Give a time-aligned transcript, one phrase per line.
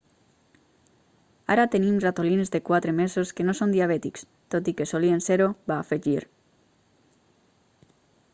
[1.55, 4.27] ara tenim ratolins de quatre mesos que no són diabètics
[4.57, 6.19] tot i que solien ser-ho va afegir